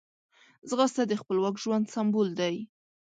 ځغاسته 0.69 1.03
د 1.07 1.13
خپلواک 1.21 1.55
ژوند 1.63 1.91
سمبول 1.93 2.29
دی 2.39 2.55